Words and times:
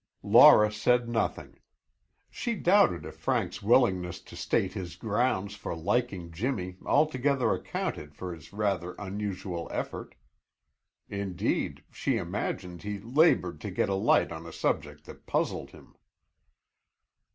Laura 0.23 0.71
said 0.71 1.07
nothing. 1.07 1.59
She 2.31 2.55
doubted 2.55 3.05
if 3.05 3.15
Frank's 3.17 3.61
willingness 3.61 4.19
to 4.21 4.35
state 4.35 4.73
his 4.73 4.95
grounds 4.95 5.53
for 5.53 5.75
liking 5.75 6.31
Jimmy 6.31 6.77
altogether 6.83 7.53
accounted 7.53 8.15
for 8.15 8.33
his 8.33 8.51
rather 8.51 8.95
unusual 8.97 9.67
effort. 9.71 10.15
Indeed, 11.07 11.83
she 11.91 12.17
imagined 12.17 12.81
he 12.81 12.97
labored 12.99 13.61
to 13.61 13.69
get 13.69 13.89
a 13.89 13.93
light 13.93 14.31
on 14.31 14.47
a 14.47 14.51
subject 14.51 15.05
that 15.05 15.27
puzzled 15.27 15.69
him. 15.69 15.93